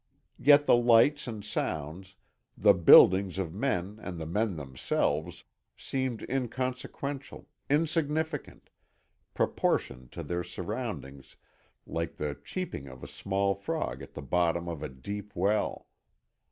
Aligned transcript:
Yet 0.39 0.65
the 0.65 0.75
lights 0.75 1.27
and 1.27 1.45
sounds, 1.45 2.15
the 2.57 2.73
buildings 2.73 3.37
of 3.37 3.53
men 3.53 3.99
and 4.01 4.17
the 4.17 4.25
men 4.25 4.55
themselves 4.55 5.43
seemed 5.77 6.27
inconsequential, 6.27 7.47
insignificant, 7.69 8.71
proportioned 9.35 10.11
to 10.13 10.23
their 10.23 10.43
surroundings 10.43 11.35
like 11.85 12.15
the 12.15 12.35
cheeping 12.43 12.87
of 12.87 13.03
a 13.03 13.07
small 13.07 13.53
frog 13.53 14.01
at 14.01 14.15
the 14.15 14.23
bottom 14.23 14.67
of 14.67 14.81
a 14.81 14.89
deep 14.89 15.35
well. 15.35 15.85